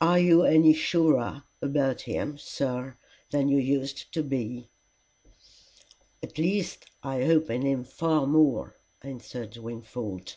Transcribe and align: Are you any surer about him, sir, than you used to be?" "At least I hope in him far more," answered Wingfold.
Are 0.00 0.18
you 0.18 0.42
any 0.42 0.72
surer 0.74 1.44
about 1.62 2.00
him, 2.00 2.36
sir, 2.36 2.96
than 3.30 3.48
you 3.48 3.58
used 3.58 4.12
to 4.12 4.24
be?" 4.24 4.70
"At 6.20 6.36
least 6.36 6.86
I 7.04 7.22
hope 7.24 7.48
in 7.48 7.62
him 7.62 7.84
far 7.84 8.26
more," 8.26 8.74
answered 9.02 9.56
Wingfold. 9.56 10.34